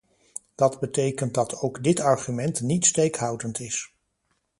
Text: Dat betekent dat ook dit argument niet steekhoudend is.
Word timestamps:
Dat 0.55 0.79
betekent 0.79 1.33
dat 1.33 1.55
ook 1.55 1.83
dit 1.83 1.99
argument 1.99 2.61
niet 2.61 2.85
steekhoudend 2.85 3.59
is. 3.59 3.93